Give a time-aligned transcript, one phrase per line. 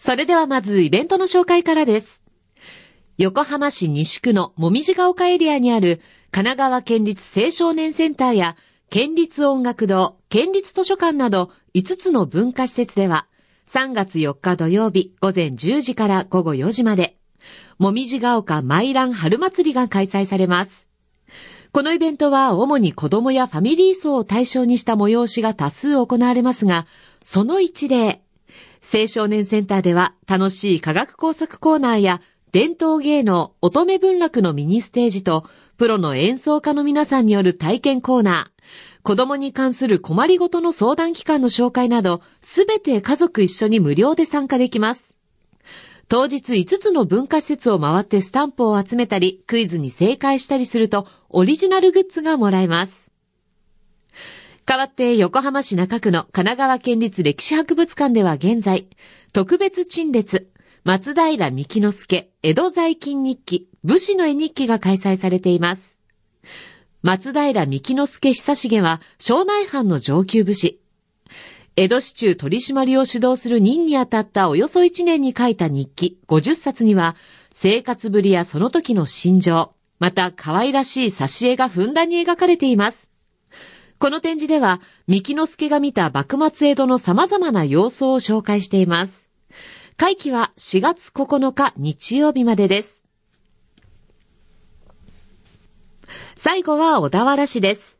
[0.00, 2.22] それではまずイベントの紹介からです。
[3.18, 8.56] 横浜市西区のもみじが丘エリアにある神奈川県立青少年センターや
[8.88, 13.26] 県立音楽堂、県立図書館など5つの文化施設では
[13.66, 17.18] 3月4日土曜日午前10時から午後4時まで
[17.76, 20.88] もみじが丘マイラン春祭りが開催されます。
[21.72, 26.86] このイベントは主に子供やファミリー層を対象にした催しが多数行われますが、
[27.22, 28.22] その一例、
[28.82, 32.20] 青少年センターでは楽しい科学工作コーナーや
[32.52, 35.44] 伝統芸能乙女文楽のミニステージと
[35.76, 38.62] プロの演奏家の皆さんによる体験コーナー、
[39.02, 45.14] 子供に関する困りごとの相談機関の紹介など、すべて家族一緒に無料で参加できます。
[46.08, 53.09] 当日5つの文化施設を回ってスタンプを集めたり、クイズに正解したりすると、オリジナルグッズがもらえます。
[54.70, 58.86] 代わって横浜市中区の神奈川県立歴史博物館では現在、
[59.32, 60.48] 特別陳列、
[60.84, 65.98] 松平三木之助、江戸在勤日記、武士の絵日記が開催されています。
[67.02, 70.80] 松平三木之助久重は、庄内藩の上級武士。
[71.74, 77.16] 江戸市中取締りを主導する任にあたったおよそ1年に書いた日記50冊には、
[77.52, 83.09] 生活ぶりやその時の心情、また可愛らしい挿絵がふんだんに描かれています。
[84.00, 89.30] この展示では、三木之助が見た幕末江戸の様々な様子を紹介しています。
[89.98, 93.04] 会期は4月9日日曜日までです。
[96.34, 97.98] 最後は小田原市です。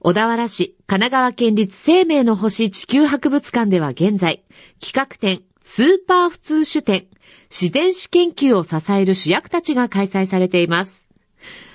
[0.00, 4.42] 小田原市神奈川県立生命の星地球博物館では現在、
[4.80, 7.06] 企画展スーパー普通種展
[7.50, 11.11] 自然史研究を支える主役たちが開催されています。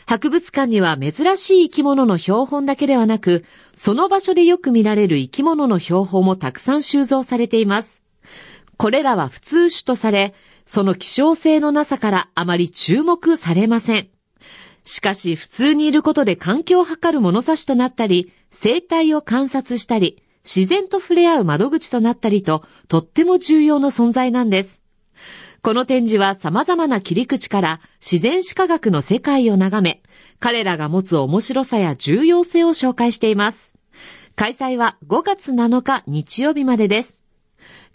[0.08, 3.44] 博物館には珍しい生き物の標本だけではなく、
[3.75, 8.02] その場所でよく見られる生き物の標本もたくさん収蔵されています。
[8.78, 10.33] これらは普通種とされ、
[10.66, 14.08] その希少性のなさからあまり注目されません。
[14.85, 24.79] しかし普通にいることで環境を測る物差しとなったり、生態を観察したり、自然と触れ合う窓口となったりと、とっても重要な存在なんです。
[25.67, 30.01] この展示は様々な切り口から自然史科学の世界を眺め、
[30.39, 33.73] 彼らが持つ面白さや重要性を紹介しています。
[34.38, 37.22] 開催は5月7日日曜日までです。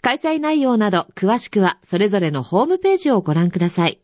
[0.03, 4.02] 開催内容など詳しくはそれぞれのホームページをご覧ください。